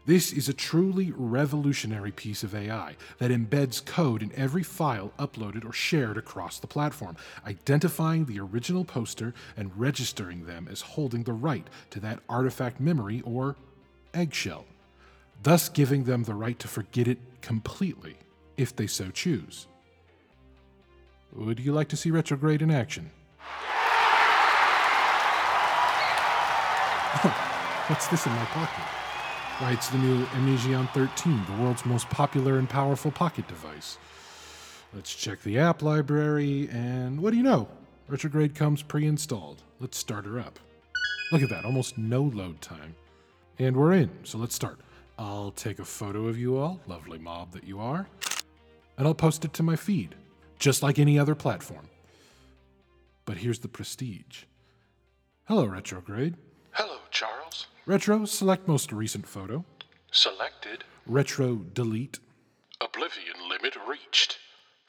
This 0.06 0.32
is 0.32 0.48
a 0.48 0.54
truly 0.54 1.12
revolutionary 1.14 2.10
piece 2.10 2.42
of 2.42 2.54
AI 2.54 2.96
that 3.18 3.30
embeds 3.30 3.84
code 3.84 4.22
in 4.22 4.32
every 4.34 4.62
file 4.62 5.12
uploaded 5.18 5.68
or 5.68 5.74
shared 5.74 6.16
across 6.16 6.58
the 6.58 6.66
platform, 6.66 7.18
identifying 7.46 8.24
the 8.24 8.40
original 8.40 8.86
poster 8.86 9.34
and 9.58 9.78
registering 9.78 10.46
them 10.46 10.68
as 10.70 10.80
holding 10.80 11.24
the 11.24 11.34
right 11.34 11.68
to 11.90 12.00
that 12.00 12.20
artifact 12.30 12.80
memory 12.80 13.20
or 13.26 13.56
eggshell, 14.14 14.64
thus 15.42 15.68
giving 15.68 16.04
them 16.04 16.24
the 16.24 16.34
right 16.34 16.58
to 16.58 16.66
forget 16.66 17.06
it 17.06 17.18
completely 17.42 18.16
if 18.60 18.76
they 18.76 18.86
so 18.86 19.10
choose. 19.10 19.66
Would 21.32 21.58
you 21.60 21.72
like 21.72 21.88
to 21.88 21.96
see 21.96 22.10
retrograde 22.10 22.60
in 22.60 22.70
action? 22.70 23.10
Oh, 27.24 27.84
what's 27.88 28.06
this 28.08 28.26
in 28.26 28.32
my 28.32 28.44
pocket? 28.46 28.84
Why, 29.58 29.72
it's 29.72 29.88
the 29.88 29.98
new 29.98 30.24
Amnesion 30.34 30.88
13, 30.88 31.44
the 31.46 31.62
world's 31.62 31.86
most 31.86 32.08
popular 32.10 32.58
and 32.58 32.68
powerful 32.68 33.10
pocket 33.10 33.48
device. 33.48 33.98
Let's 34.92 35.14
check 35.14 35.42
the 35.42 35.58
app 35.58 35.82
library, 35.82 36.68
and 36.70 37.20
what 37.20 37.30
do 37.30 37.36
you 37.36 37.42
know? 37.42 37.68
Retrograde 38.08 38.54
comes 38.54 38.82
pre 38.82 39.06
installed. 39.06 39.62
Let's 39.78 39.96
start 39.96 40.24
her 40.26 40.38
up. 40.38 40.58
Look 41.32 41.42
at 41.42 41.48
that, 41.50 41.64
almost 41.64 41.96
no 41.96 42.22
load 42.22 42.60
time. 42.60 42.94
And 43.58 43.76
we're 43.76 43.92
in, 43.92 44.10
so 44.24 44.36
let's 44.38 44.54
start. 44.54 44.80
I'll 45.18 45.52
take 45.52 45.78
a 45.78 45.84
photo 45.84 46.26
of 46.26 46.38
you 46.38 46.56
all, 46.56 46.80
lovely 46.86 47.18
mob 47.18 47.52
that 47.52 47.64
you 47.64 47.78
are, 47.78 48.06
and 49.00 49.08
I'll 49.08 49.14
post 49.14 49.46
it 49.46 49.54
to 49.54 49.62
my 49.62 49.76
feed, 49.76 50.14
just 50.58 50.82
like 50.82 50.98
any 50.98 51.18
other 51.18 51.34
platform. 51.34 51.88
But 53.24 53.38
here's 53.38 53.60
the 53.60 53.66
prestige. 53.66 54.44
Hello, 55.44 55.64
Retrograde. 55.64 56.36
Hello, 56.72 56.98
Charles. 57.10 57.68
Retro, 57.86 58.26
select 58.26 58.68
most 58.68 58.92
recent 58.92 59.26
photo. 59.26 59.64
Selected. 60.12 60.84
Retro, 61.06 61.64
delete. 61.72 62.18
Oblivion 62.82 63.36
limit 63.48 63.74
reached. 63.88 64.36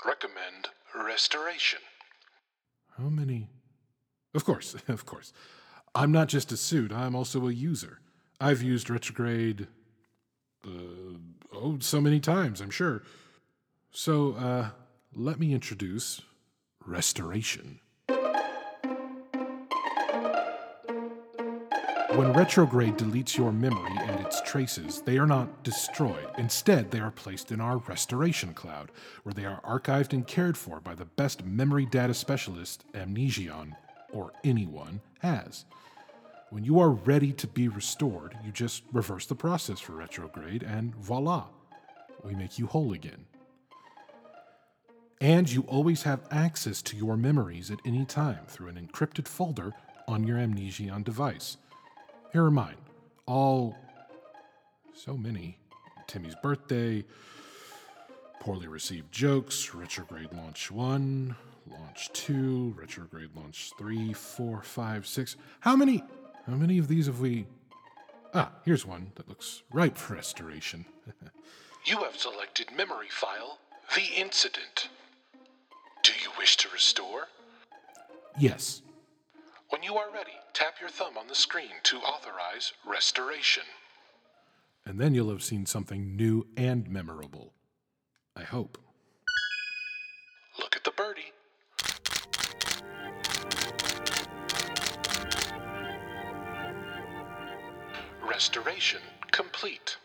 Recommend 0.06 0.68
restoration. 0.94 1.80
How 2.98 3.08
many? 3.08 3.48
Of 4.36 4.44
course, 4.44 4.76
of 4.90 5.06
course. 5.06 5.32
I'm 5.96 6.12
not 6.12 6.28
just 6.28 6.52
a 6.52 6.58
suit, 6.58 6.92
I'm 6.92 7.16
also 7.16 7.48
a 7.48 7.54
user. 7.54 8.02
I've 8.42 8.62
used 8.62 8.90
retrograde, 8.90 9.70
uh, 10.68 11.16
oh, 11.54 11.78
so 11.80 12.02
many 12.02 12.20
times, 12.20 12.60
I'm 12.60 12.72
sure. 12.72 13.04
So, 13.94 14.34
uh, 14.36 14.70
let 15.14 15.38
me 15.38 15.54
introduce 15.54 16.22
restoration. 16.86 17.82
When 22.16 22.32
retrograde 22.32 22.98
deletes 22.98 23.38
your 23.38 23.52
memory 23.52 23.92
and 23.98 24.22
its 24.22 24.42
traces, 24.42 25.02
they 25.02 25.18
are 25.18 25.28
not 25.28 25.64
destroyed. 25.64 26.28
Instead, 26.38 26.90
they 26.90 27.02
are 27.02 27.12
placed 27.12 27.52
in 27.52 27.60
our 27.60 27.78
restoration 27.80 28.54
cloud, 28.54 28.94
where 29.24 29.34
they 29.34 29.46
are 29.46 29.62
archived 29.62 30.14
and 30.14 30.26
cared 30.26 30.58
for 30.58 30.80
by 30.80 30.96
the 30.96 31.06
best 31.06 31.44
memory 31.44 31.86
data 31.86 32.14
specialist 32.14 32.86
Amnesion, 32.94 33.76
or 34.14 34.32
anyone, 34.46 35.02
has. 35.20 35.66
When 36.50 36.64
you 36.64 36.80
are 36.80 36.92
ready 36.92 37.34
to 37.34 37.48
be 37.48 37.68
restored, 37.68 38.38
you 38.46 38.54
just 38.54 38.84
reverse 38.94 39.26
the 39.26 39.36
process 39.36 39.82
for 39.82 39.94
retrograde, 39.94 40.64
and 40.64 40.96
voila, 40.96 41.48
we 42.24 42.36
make 42.36 42.58
you 42.58 42.68
whole 42.68 42.94
again. 42.94 43.26
And 45.22 45.52
you 45.52 45.62
always 45.68 46.02
have 46.02 46.22
access 46.32 46.82
to 46.82 46.98
your 46.98 47.16
memories 47.16 47.70
at 47.70 47.80
any 47.86 48.06
time 48.06 48.40
through 48.48 48.70
an 48.70 48.76
encrypted 48.76 49.28
folder 49.28 49.72
on 50.08 50.26
your 50.26 50.40
Amnesion 50.40 51.04
device. 51.04 51.58
Here 52.34 52.44
are 52.44 52.50
mine. 52.52 52.78
All. 53.28 53.78
So 54.96 55.16
many. 55.16 55.60
Timmy's 56.08 56.36
birthday, 56.42 57.06
poorly 58.40 58.68
received 58.68 59.12
jokes, 59.12 59.74
retrograde 59.76 60.34
launch 60.34 60.72
1, 60.72 61.36
launch 61.68 62.12
2, 62.14 62.76
retrograde 62.76 63.30
launch 63.36 63.72
three, 63.78 64.12
four, 64.14 64.64
five, 64.64 65.06
six. 65.06 65.38
How 65.60 65.76
many? 65.76 66.04
How 66.48 66.56
many 66.56 66.80
of 66.80 66.88
these 66.88 67.06
have 67.06 67.20
we. 67.20 67.46
Ah, 68.34 68.52
here's 68.66 68.86
one 68.86 69.12
that 69.16 69.30
looks 69.30 69.62
ripe 69.72 69.98
for 69.98 70.16
restoration. 70.16 70.86
you 71.86 71.98
have 72.00 72.18
selected 72.18 72.76
memory 72.76 73.10
file 73.10 73.60
The 73.96 74.20
Incident. 74.20 74.90
Wish 76.42 76.58
to 76.58 76.70
restore? 76.70 77.28
Yes. 78.40 78.82
When 79.70 79.84
you 79.84 79.98
are 79.98 80.12
ready, 80.12 80.32
tap 80.54 80.74
your 80.80 80.90
thumb 80.90 81.16
on 81.16 81.28
the 81.28 81.36
screen 81.36 81.70
to 81.84 81.98
authorize 81.98 82.74
restoration. 82.84 83.62
And 84.84 85.00
then 85.00 85.14
you'll 85.14 85.30
have 85.30 85.44
seen 85.44 85.68
something 85.68 86.16
new 86.16 86.48
and 86.58 86.90
memorable. 86.90 87.54
I 88.36 88.42
hope. 88.42 88.80
Look 90.58 90.76
at 90.76 90.84
the 90.84 90.90
birdie. 90.90 91.32
Restoration 98.28 99.02
complete. 99.32 99.98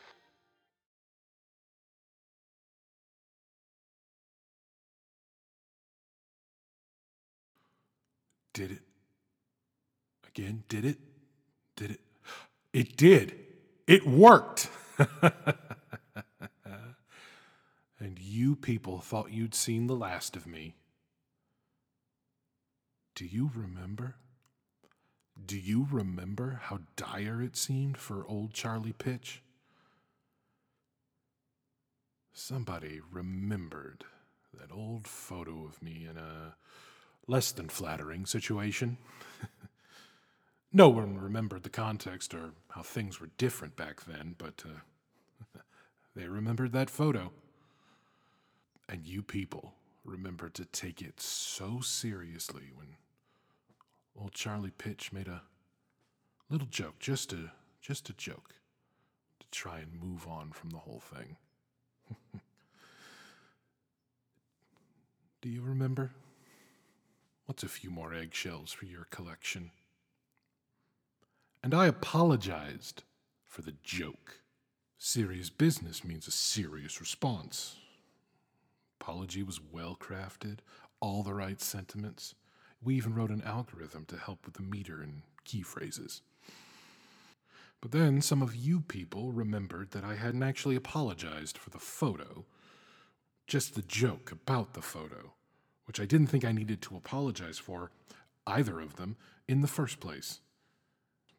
Did 8.57 8.71
it? 8.71 8.83
Again, 10.29 10.64
did 10.66 10.87
it? 10.87 10.97
Did 11.77 11.90
it? 11.90 12.01
It 12.73 12.97
did. 12.97 13.37
It 13.87 14.07
worked. 14.07 14.71
and 18.01 18.19
you 18.19 18.57
people 18.57 19.01
thought 19.01 19.31
you'd 19.31 19.55
seen 19.55 19.88
the 19.88 19.95
last 19.95 20.37
of 20.37 20.47
me. 20.47 20.75
Do 23.14 23.27
you 23.27 23.51
remember? 23.55 24.14
Do 25.45 25.59
you 25.59 25.87
remember 25.90 26.61
how 26.62 26.79
dire 26.97 27.42
it 27.42 27.59
seemed 27.59 27.99
for 27.99 28.27
old 28.27 28.55
Charlie 28.55 28.95
Pitch? 28.95 29.42
Somebody 32.33 33.03
remembered 33.12 34.05
that 34.59 34.73
old 34.73 35.07
photo 35.07 35.66
of 35.66 35.83
me 35.83 36.07
in 36.11 36.16
a 36.16 36.55
less 37.27 37.53
than 37.53 37.69
flattering 37.69 38.27
situation. 38.27 38.99
no 40.73 40.89
one 40.89 41.19
remembered 41.19 41.62
the 41.62 41.71
context 41.71 42.35
or 42.35 42.53
how 42.71 42.83
things 42.83 43.21
were 43.21 43.31
different 43.39 43.77
back 43.77 44.05
then, 44.05 44.35
but 44.39 44.62
uh, 44.65 45.59
they 46.15 46.29
remembered 46.29 46.73
that 46.73 46.91
photo. 46.91 47.33
And 48.89 49.07
you 49.07 49.23
people 49.23 49.75
remembered 50.05 50.55
to 50.55 50.65
take 50.65 51.03
it 51.03 51.21
so 51.21 51.81
seriously 51.81 52.71
when 52.75 52.97
old 54.19 54.33
Charlie 54.33 54.71
Pitch 54.71 55.12
made 55.12 55.29
a 55.29 55.43
little 56.49 56.69
joke, 56.69 56.99
just 57.01 57.33
a 57.33 57.51
just 57.81 58.09
a 58.09 58.12
joke, 58.12 58.55
to 59.41 59.47
try 59.51 59.79
and 59.79 59.93
move 60.01 60.27
on 60.27 60.51
from 60.53 60.71
the 60.71 60.79
whole 60.79 61.01
thing. 61.01 61.37
Do 65.43 65.49
you 65.49 65.62
remember? 65.62 66.12
What's 67.46 67.62
a 67.62 67.68
few 67.68 67.90
more 67.90 68.12
eggshells 68.12 68.72
for 68.72 68.87
your 68.87 69.06
collection? 69.11 69.70
And 71.62 71.72
I 71.72 71.87
apologized 71.87 73.04
for 73.46 73.62
the 73.62 73.74
joke. 73.85 74.40
Serious 74.98 75.48
business 75.48 76.04
means 76.04 76.26
a 76.26 76.32
serious 76.32 77.00
response. 77.00 77.76
Apology 79.00 79.44
was 79.44 79.61
well 79.72 79.96
crafted, 79.98 80.59
all 81.00 81.22
the 81.22 81.35
right 81.35 81.61
sentiments. 81.61 82.35
We 82.82 82.96
even 82.96 83.14
wrote 83.14 83.30
an 83.30 83.42
algorithm 83.42 84.06
to 84.06 84.16
help 84.16 84.44
with 84.44 84.54
the 84.54 84.62
meter 84.62 85.00
and 85.00 85.22
key 85.44 85.62
phrases. 85.62 86.22
But 87.80 87.92
then 87.92 88.20
some 88.22 88.42
of 88.42 88.56
you 88.56 88.80
people 88.80 89.30
remembered 89.30 89.92
that 89.92 90.02
I 90.02 90.16
hadn't 90.16 90.42
actually 90.42 90.74
apologized 90.74 91.59
for 91.59 91.70
the 91.70 91.78
photo, 91.78 92.44
just 93.46 93.76
the 93.76 93.82
joke 93.82 94.32
about 94.32 94.74
the 94.74 94.82
photo, 94.82 95.35
which 95.87 96.01
I 96.01 96.05
didn't 96.05 96.27
think 96.27 96.44
I 96.44 96.53
needed 96.53 96.83
to 96.83 96.96
apologize 96.96 97.59
for, 97.59 97.90
either 98.46 98.81
of 98.81 98.96
them, 98.96 99.16
in 99.49 99.61
the 99.61 99.68
first 99.68 100.01
place. 100.01 100.40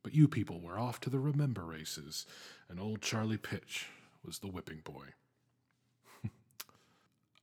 But 0.03 0.15
you 0.15 0.27
people 0.27 0.59
were 0.59 0.79
off 0.79 0.99
to 1.01 1.09
the 1.09 1.19
remember 1.19 1.63
races, 1.63 2.25
and 2.69 2.79
old 2.79 3.01
Charlie 3.01 3.37
Pitch 3.37 3.87
was 4.25 4.39
the 4.39 4.47
whipping 4.47 4.81
boy. 4.83 5.05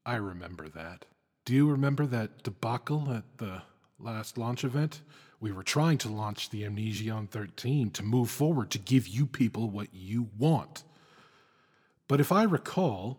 I 0.07 0.17
remember 0.17 0.69
that. 0.71 1.05
Do 1.45 1.53
you 1.55 1.71
remember 1.71 2.07
that 2.07 2.43
debacle 2.43 3.13
at 3.13 3.25
the 3.37 3.63
last 3.99 4.39
launch 4.39 4.65
event? 4.65 5.03
We 5.41 5.53
were 5.53 5.63
trying 5.63 5.99
to 5.99 6.09
launch 6.09 6.49
the 6.49 6.65
Amnesion 6.65 7.27
13 7.27 7.91
to 7.91 8.03
move 8.03 8.31
forward 8.31 8.71
to 8.71 8.79
give 8.79 9.07
you 9.07 9.27
people 9.27 9.69
what 9.69 9.89
you 9.93 10.31
want. 10.39 10.85
But 12.09 12.21
if 12.21 12.33
I 12.33 12.45
recall, 12.45 13.19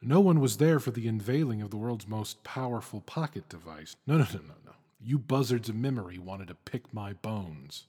no 0.00 0.20
one 0.20 0.40
was 0.40 0.56
there 0.58 0.78
for 0.78 0.90
the 0.90 1.08
unveiling 1.08 1.62
of 1.62 1.70
the 1.70 1.76
world's 1.76 2.06
most 2.06 2.44
powerful 2.44 3.00
pocket 3.00 3.48
device. 3.48 3.96
No, 4.06 4.18
no, 4.18 4.24
no, 4.24 4.40
no, 4.40 4.54
no. 4.66 4.72
You 5.00 5.18
buzzards 5.18 5.68
of 5.68 5.74
memory 5.74 6.18
wanted 6.18 6.48
to 6.48 6.54
pick 6.54 6.92
my 6.92 7.12
bones. 7.12 7.86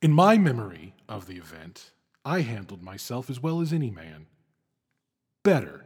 In 0.00 0.12
my 0.12 0.36
memory 0.36 0.94
of 1.08 1.26
the 1.26 1.36
event, 1.36 1.92
I 2.24 2.40
handled 2.40 2.82
myself 2.82 3.30
as 3.30 3.40
well 3.40 3.60
as 3.60 3.72
any 3.72 3.90
man. 3.90 4.26
Better 5.42 5.84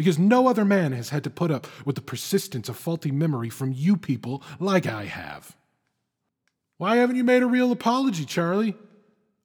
because 0.00 0.18
no 0.18 0.48
other 0.48 0.64
man 0.64 0.92
has 0.92 1.10
had 1.10 1.22
to 1.22 1.28
put 1.28 1.50
up 1.50 1.66
with 1.84 1.94
the 1.94 2.00
persistence 2.00 2.70
of 2.70 2.76
faulty 2.78 3.10
memory 3.10 3.50
from 3.50 3.70
you 3.70 3.98
people 3.98 4.42
like 4.58 4.86
I 4.86 5.04
have. 5.04 5.54
Why 6.78 6.96
haven't 6.96 7.16
you 7.16 7.22
made 7.22 7.42
a 7.42 7.46
real 7.46 7.70
apology, 7.70 8.24
Charlie? 8.24 8.76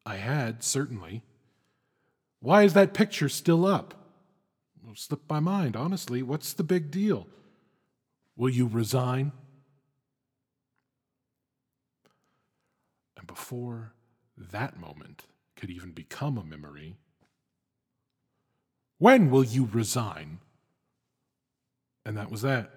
I 0.06 0.16
had, 0.16 0.64
certainly. 0.64 1.24
Why 2.40 2.64
is 2.64 2.72
that 2.72 2.94
picture 2.94 3.28
still 3.28 3.66
up? 3.66 4.05
Slipped 4.96 5.30
my 5.30 5.40
mind, 5.40 5.76
honestly. 5.76 6.24
What's 6.24 6.54
the 6.54 6.64
big 6.64 6.90
deal? 6.90 7.28
Will 8.38 8.50
you 8.50 8.68
resign? 8.68 9.34
And 13.18 13.28
before 13.28 13.94
that 14.38 14.80
moment 14.80 15.24
could 15.56 15.70
even 15.70 15.92
become 15.92 16.38
a 16.38 16.44
memory, 16.44 16.96
when 18.98 19.30
will 19.30 19.44
you 19.44 19.70
resign? 19.72 20.40
And 22.06 22.18
that 22.18 22.32
was 22.32 22.42
that. 22.44 22.72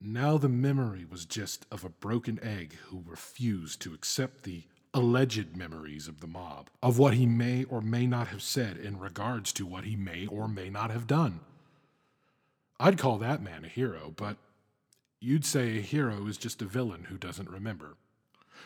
Now 0.00 0.38
the 0.38 0.48
memory 0.48 1.04
was 1.04 1.24
just 1.24 1.66
of 1.70 1.84
a 1.84 1.90
broken 1.90 2.38
egg 2.42 2.76
who 2.86 3.02
refused 3.06 3.80
to 3.82 3.94
accept 3.94 4.44
the 4.44 4.64
alleged 4.96 5.54
memories 5.54 6.08
of 6.08 6.20
the 6.20 6.26
mob, 6.26 6.70
of 6.82 6.98
what 6.98 7.12
he 7.12 7.26
may 7.26 7.64
or 7.64 7.82
may 7.82 8.06
not 8.06 8.28
have 8.28 8.42
said 8.42 8.78
in 8.78 8.98
regards 8.98 9.52
to 9.52 9.66
what 9.66 9.84
he 9.84 9.94
may 9.94 10.26
or 10.26 10.48
may 10.48 10.70
not 10.70 10.90
have 10.90 11.06
done. 11.06 11.40
I'd 12.80 12.96
call 12.96 13.18
that 13.18 13.42
man 13.42 13.62
a 13.66 13.68
hero, 13.68 14.14
but 14.16 14.38
you'd 15.20 15.44
say 15.44 15.76
a 15.76 15.82
hero 15.82 16.26
is 16.26 16.38
just 16.38 16.62
a 16.62 16.64
villain 16.64 17.04
who 17.04 17.18
doesn't 17.18 17.50
remember. 17.50 17.96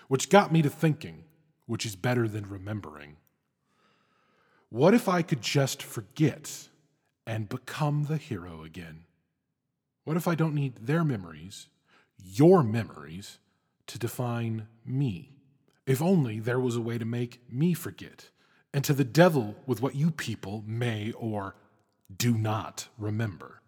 Which 0.07 0.31
got 0.31 0.53
me 0.53 0.63
to 0.63 0.71
thinking, 0.71 1.25
which 1.67 1.85
is 1.85 1.97
better 1.97 2.29
than 2.29 2.49
remembering. 2.49 3.17
What 4.69 4.95
if 4.95 5.09
I 5.09 5.23
could 5.23 5.43
just 5.43 5.83
forget 5.83 6.69
and 7.27 7.49
become 7.49 8.05
the 8.05 8.19
hero 8.19 8.63
again? 8.63 9.01
What 10.05 10.17
if 10.17 10.29
I 10.29 10.37
don't 10.37 10.55
need 10.55 10.87
their 10.87 11.03
memories, 11.03 11.67
your 12.25 12.63
memories, 12.63 13.39
to 13.89 13.99
define 13.99 14.69
me? 14.85 15.33
If 15.91 16.01
only 16.01 16.39
there 16.39 16.61
was 16.61 16.77
a 16.77 16.81
way 16.81 16.99
to 16.99 17.05
make 17.05 17.41
me 17.51 17.75
forget, 17.75 18.31
and 18.73 18.85
to 18.85 18.95
the 18.95 19.03
devil 19.03 19.57
with 19.67 19.83
what 19.83 19.97
you 19.97 20.13
people 20.13 20.63
may 20.65 21.11
or 21.11 21.57
do 22.17 22.39
not 22.39 22.87
remember. 22.97 23.61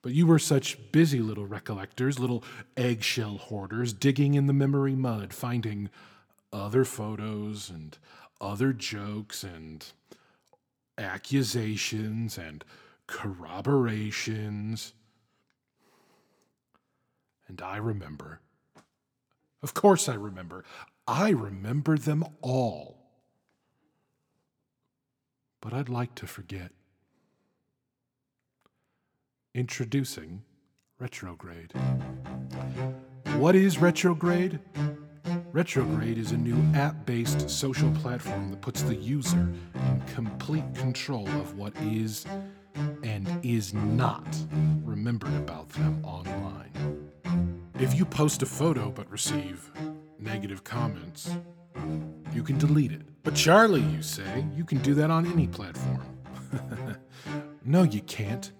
But 0.00 0.14
you 0.14 0.26
were 0.26 0.38
such 0.38 0.78
busy 0.92 1.20
little 1.20 1.44
recollectors, 1.44 2.18
little 2.18 2.42
eggshell 2.74 3.36
hoarders, 3.36 3.92
digging 3.92 4.32
in 4.32 4.46
the 4.46 4.54
memory 4.54 4.94
mud, 4.94 5.34
finding 5.34 5.90
other 6.54 6.86
photos 6.86 7.68
and 7.68 7.98
other 8.40 8.72
jokes 8.72 9.44
and 9.44 9.84
accusations 10.96 12.38
and 12.38 12.64
corroborations. 13.06 14.94
And 17.46 17.60
I 17.60 17.76
remember. 17.76 18.40
Of 19.62 19.74
course, 19.74 20.08
I 20.08 20.14
remember. 20.14 20.64
I 21.12 21.28
remember 21.28 21.98
them 21.98 22.24
all. 22.40 22.96
But 25.60 25.74
I'd 25.74 25.90
like 25.90 26.14
to 26.14 26.26
forget. 26.26 26.72
Introducing 29.54 30.42
Retrograde. 30.98 31.74
What 33.36 33.54
is 33.54 33.76
Retrograde? 33.76 34.58
Retrograde 35.52 36.16
is 36.16 36.32
a 36.32 36.38
new 36.38 36.56
app 36.74 37.04
based 37.04 37.50
social 37.50 37.90
platform 37.96 38.48
that 38.50 38.62
puts 38.62 38.80
the 38.80 38.96
user 38.96 39.52
in 39.74 40.02
complete 40.14 40.74
control 40.74 41.28
of 41.28 41.58
what 41.58 41.76
is 41.82 42.24
and 43.02 43.28
is 43.42 43.74
not 43.74 44.34
remembered 44.82 45.34
about 45.34 45.68
them 45.68 46.02
online. 46.06 47.10
If 47.78 47.98
you 47.98 48.06
post 48.06 48.40
a 48.40 48.46
photo 48.46 48.90
but 48.90 49.10
receive 49.10 49.70
negative 50.22 50.64
comments, 50.64 51.36
you 52.32 52.42
can 52.42 52.58
delete 52.58 52.92
it. 52.92 53.02
But 53.22 53.34
Charlie, 53.34 53.82
you 53.82 54.02
say, 54.02 54.44
you 54.54 54.64
can 54.64 54.78
do 54.78 54.94
that 54.94 55.10
on 55.10 55.30
any 55.32 55.46
platform. 55.46 56.02
no, 57.64 57.82
you 57.82 58.00
can't. 58.02 58.52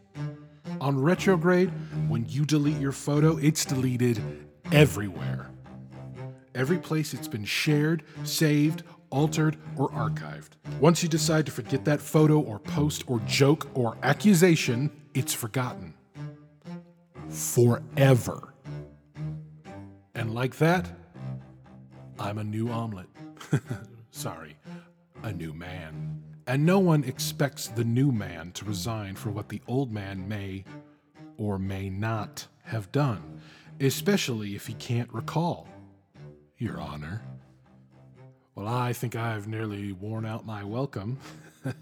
On 0.81 1.01
retrograde, 1.01 1.71
when 2.09 2.27
you 2.29 2.45
delete 2.45 2.79
your 2.79 2.93
photo, 2.93 3.37
it's 3.39 3.65
deleted 3.65 4.21
everywhere. 4.71 5.51
Every 6.55 6.79
place 6.79 7.15
it's 7.15 7.29
been 7.29 7.45
shared, 7.45 8.03
saved, 8.25 8.83
altered, 9.11 9.57
or 9.77 9.89
archived. 9.91 10.51
Once 10.81 11.03
you 11.03 11.09
decide 11.09 11.47
to 11.47 11.53
forget 11.53 11.85
that 11.85 12.01
photo 12.01 12.41
or 12.41 12.59
post 12.59 13.05
or 13.07 13.21
joke 13.21 13.69
or 13.75 13.97
accusation, 14.03 14.91
it's 15.15 15.33
forgotten. 15.33 15.95
Forever. 17.29 18.55
And 20.15 20.35
like 20.35 20.57
that, 20.57 20.91
I'm 22.23 22.39
a 22.39 22.45
new 22.45 22.69
omelet. 22.69 23.09
Sorry, 24.13 24.57
a 25.25 25.33
new 25.33 25.53
man. 25.53 26.23
And 26.47 26.65
no 26.65 26.79
one 26.79 27.03
expects 27.03 27.67
the 27.67 27.83
new 27.83 28.13
man 28.13 28.53
to 28.53 28.65
resign 28.65 29.17
for 29.17 29.31
what 29.31 29.49
the 29.49 29.61
old 29.67 29.91
man 29.91 30.29
may 30.29 30.63
or 31.37 31.59
may 31.59 31.91
not 31.91 32.47
have 32.63 32.93
done, 32.93 33.41
especially 33.81 34.55
if 34.55 34.69
he 34.69 34.75
can't 34.75 35.13
recall. 35.13 35.67
Your 36.59 36.81
Honor. 36.81 37.23
Well, 38.55 38.69
I 38.69 38.93
think 38.93 39.17
I've 39.17 39.49
nearly 39.49 39.91
worn 39.91 40.25
out 40.25 40.47
my 40.47 40.63
welcome. 40.63 41.19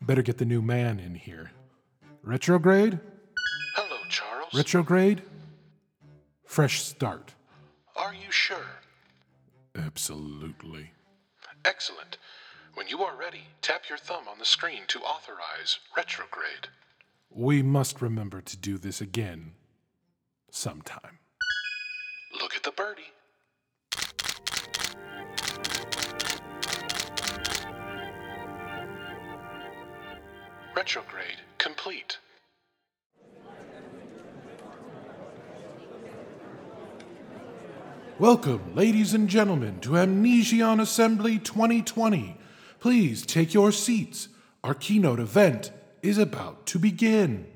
Better 0.00 0.22
get 0.22 0.38
the 0.38 0.44
new 0.44 0.62
man 0.62 1.00
in 1.00 1.16
here. 1.16 1.50
Retrograde? 2.22 3.00
Hello, 3.74 3.96
Charles. 4.08 4.54
Retrograde? 4.54 5.22
Fresh 6.44 6.82
start. 6.84 7.34
Are 8.08 8.14
you 8.14 8.30
sure? 8.30 8.80
Absolutely. 9.76 10.92
Excellent. 11.66 12.16
When 12.72 12.88
you 12.88 13.02
are 13.02 13.14
ready, 13.14 13.42
tap 13.60 13.82
your 13.90 13.98
thumb 13.98 14.26
on 14.26 14.38
the 14.38 14.46
screen 14.46 14.84
to 14.86 15.00
authorize 15.00 15.78
retrograde. 15.94 16.68
We 17.28 17.62
must 17.62 18.00
remember 18.00 18.40
to 18.40 18.56
do 18.56 18.78
this 18.78 19.02
again 19.02 19.52
sometime. 20.50 21.18
Look 22.40 22.56
at 22.56 22.62
the 22.62 22.70
birdie. 22.70 23.12
Retrograde 30.74 31.42
complete. 31.58 32.16
Welcome, 38.18 38.74
ladies 38.74 39.14
and 39.14 39.28
gentlemen, 39.28 39.78
to 39.82 39.96
Amnesion 39.96 40.80
Assembly 40.80 41.38
2020. 41.38 42.36
Please 42.80 43.24
take 43.24 43.54
your 43.54 43.70
seats. 43.70 44.26
Our 44.64 44.74
keynote 44.74 45.20
event 45.20 45.70
is 46.02 46.18
about 46.18 46.66
to 46.66 46.80
begin. 46.80 47.46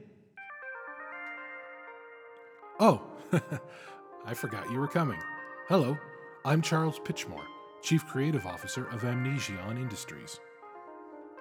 Oh, 2.79 3.03
I 4.25 4.35
forgot 4.35 4.71
you 4.71 4.79
were 4.79 4.87
coming. 4.87 5.19
Hello, 5.67 5.99
I'm 6.45 6.63
Charles 6.63 7.01
Pitchmore, 7.01 7.43
Chief 7.83 8.07
Creative 8.07 8.47
Officer 8.47 8.87
of 8.91 9.03
Amnesion 9.03 9.59
Industries. 9.77 10.39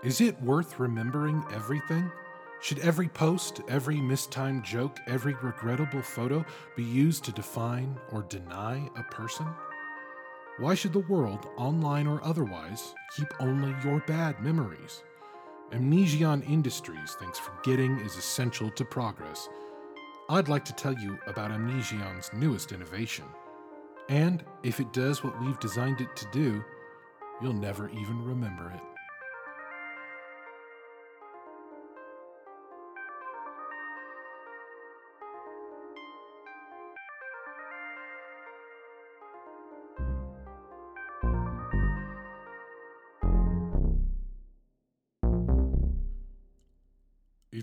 Is 0.03 0.19
it 0.19 0.41
worth 0.41 0.79
remembering 0.79 1.43
everything? 1.53 2.11
Should 2.61 2.79
every 2.79 3.07
post, 3.07 3.61
every 3.67 3.99
mistimed 3.99 4.63
joke, 4.63 4.99
every 5.07 5.33
regrettable 5.41 6.03
photo 6.03 6.45
be 6.75 6.83
used 6.83 7.23
to 7.25 7.31
define 7.31 7.99
or 8.11 8.21
deny 8.21 8.87
a 8.95 9.03
person? 9.03 9.47
Why 10.59 10.75
should 10.75 10.93
the 10.93 10.99
world, 10.99 11.47
online 11.57 12.05
or 12.05 12.23
otherwise, 12.23 12.93
keep 13.17 13.33
only 13.39 13.73
your 13.83 13.99
bad 14.01 14.43
memories? 14.43 15.01
Amnesion 15.71 16.43
Industries 16.43 17.13
thinks 17.13 17.39
forgetting 17.39 17.99
is 18.01 18.15
essential 18.15 18.69
to 18.71 18.85
progress. 18.85 19.49
I'd 20.29 20.47
like 20.49 20.65
to 20.65 20.73
tell 20.73 20.93
you 20.93 21.17
about 21.25 21.49
Amnesion's 21.49 22.29
newest 22.31 22.73
innovation. 22.73 23.25
And 24.07 24.43
if 24.61 24.79
it 24.79 24.93
does 24.93 25.23
what 25.23 25.41
we've 25.41 25.59
designed 25.59 25.99
it 25.99 26.15
to 26.15 26.27
do, 26.31 26.63
you'll 27.41 27.53
never 27.53 27.89
even 27.89 28.23
remember 28.23 28.69
it. 28.69 28.90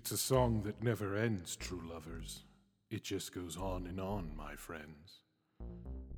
It's 0.08 0.22
a 0.22 0.26
song 0.26 0.62
that 0.62 0.82
never 0.82 1.16
ends, 1.16 1.54
true 1.54 1.82
lovers. 1.86 2.44
It 2.90 3.04
just 3.04 3.34
goes 3.34 3.58
on 3.58 3.86
and 3.86 4.00
on, 4.00 4.30
my 4.34 4.54
friends. 4.54 5.20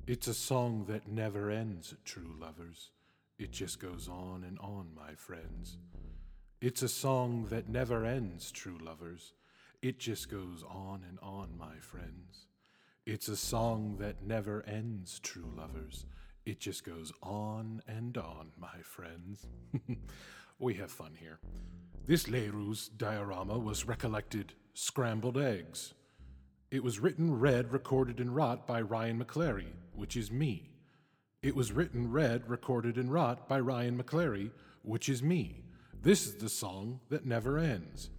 It's 0.07 0.29
a 0.29 0.33
song 0.33 0.85
that 0.87 1.09
never 1.09 1.51
ends, 1.51 1.93
true 2.05 2.33
lovers. 2.39 2.91
It 3.37 3.51
just 3.51 3.81
goes 3.81 4.07
on 4.07 4.45
and 4.47 4.57
on, 4.59 4.91
my 4.95 5.13
friends. 5.15 5.77
It's 6.61 6.81
a 6.83 6.87
song 6.87 7.47
that 7.49 7.67
never 7.67 8.05
ends, 8.05 8.49
true 8.49 8.77
lovers. 8.81 9.33
It 9.81 9.99
just 9.99 10.29
goes 10.29 10.63
on 10.63 11.01
and 11.09 11.19
on, 11.21 11.49
my 11.59 11.75
friends. 11.81 12.47
It's 13.05 13.27
a 13.27 13.35
song 13.35 13.97
that 13.99 14.23
never 14.25 14.63
ends, 14.65 15.19
true 15.19 15.51
lovers. 15.57 16.05
It 16.45 16.61
just 16.61 16.85
goes 16.85 17.11
on 17.21 17.81
and 17.89 18.17
on, 18.17 18.51
my 18.57 18.83
friends. 18.83 19.47
we 20.61 20.75
have 20.75 20.91
fun 20.91 21.13
here. 21.19 21.39
This 22.05 22.27
Leroux 22.27 22.75
Die-O-Rama 22.97 23.57
was 23.57 23.87
recollected 23.87 24.53
scrambled 24.73 25.37
eggs. 25.37 25.93
It 26.69 26.83
was 26.83 26.99
written, 26.99 27.39
read, 27.39 27.73
recorded, 27.73 28.19
and 28.19 28.35
wrought 28.35 28.65
by 28.65 28.81
Ryan 28.81 29.23
McClary, 29.23 29.67
which 29.93 30.15
is 30.15 30.31
me. 30.31 30.69
It 31.43 31.55
was 31.55 31.71
written, 31.71 32.11
read, 32.11 32.49
recorded, 32.49 32.97
and 32.97 33.11
wrought 33.11 33.49
by 33.49 33.59
Ryan 33.59 34.01
McClary, 34.01 34.51
which 34.83 35.09
is 35.09 35.23
me. 35.23 35.63
This 36.01 36.25
is 36.25 36.35
the 36.35 36.49
song 36.49 36.99
that 37.09 37.25
never 37.25 37.57
ends. 37.57 38.09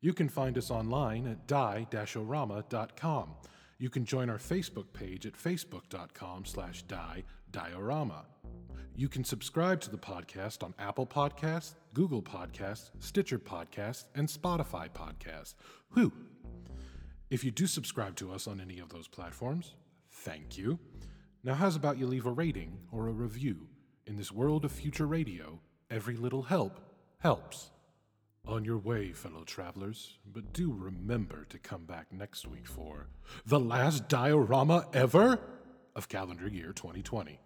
You 0.00 0.12
can 0.12 0.28
find 0.28 0.58
us 0.58 0.70
online 0.70 1.26
at 1.28 1.46
die-orama.com. 1.46 3.30
You 3.78 3.90
can 3.90 4.04
join 4.04 4.28
our 4.28 4.38
Facebook 4.38 4.92
page 4.92 5.26
at 5.26 5.34
facebook.com 5.34 6.44
slash 6.44 6.82
die-diorama. 6.82 8.26
You 8.94 9.08
can 9.08 9.24
subscribe 9.24 9.80
to 9.80 9.90
the 9.90 9.98
podcast 9.98 10.62
on 10.62 10.74
Apple 10.78 11.06
Podcasts, 11.06 11.74
Google 11.94 12.22
Podcasts, 12.22 12.90
Stitcher 12.98 13.38
Podcasts, 13.38 14.04
and 14.14 14.28
Spotify 14.28 14.88
Podcasts. 14.90 15.54
Whew! 15.94 16.12
If 17.30 17.42
you 17.42 17.50
do 17.50 17.66
subscribe 17.66 18.16
to 18.16 18.30
us 18.30 18.46
on 18.46 18.60
any 18.60 18.78
of 18.78 18.90
those 18.90 19.08
platforms, 19.08 19.74
thank 20.10 20.58
you. 20.58 20.78
Now, 21.42 21.54
how's 21.54 21.74
about 21.74 21.98
you 21.98 22.06
leave 22.06 22.26
a 22.26 22.30
rating 22.30 22.78
or 22.92 23.08
a 23.08 23.12
review? 23.12 23.66
In 24.06 24.16
this 24.16 24.30
world 24.30 24.64
of 24.64 24.72
future 24.72 25.06
radio, 25.06 25.58
every 25.90 26.16
little 26.16 26.42
help 26.42 26.78
helps. 27.18 27.70
On 28.46 28.64
your 28.64 28.78
way, 28.78 29.12
fellow 29.12 29.44
travelers, 29.44 30.18
but 30.30 30.52
do 30.52 30.72
remember 30.72 31.46
to 31.48 31.58
come 31.58 31.84
back 31.84 32.12
next 32.12 32.46
week 32.46 32.66
for 32.66 33.06
the 33.46 33.60
last 33.60 34.08
Die-O-Rama 34.08 34.88
ever 34.92 35.38
of 35.96 36.08
calendar 36.08 36.48
year 36.48 36.72
2020. 36.72 37.40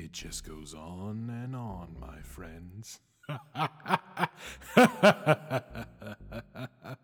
It 0.00 0.12
just 0.12 0.46
goes 0.46 0.74
on 0.74 1.28
and 1.28 1.56
on, 1.56 1.96
my 1.98 2.20
friends. 2.22 3.00